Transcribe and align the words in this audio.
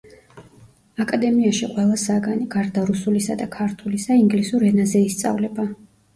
აკადემიაში 1.03 1.69
ყველა 1.73 1.97
საგანი, 2.05 2.47
გარდა 2.57 2.87
რუსულისა 2.89 3.37
და 3.43 3.49
ქართულისა, 3.59 4.19
ინგლისურ 4.25 4.69
ენაზე 4.73 5.05
ისწავლება. 5.13 5.71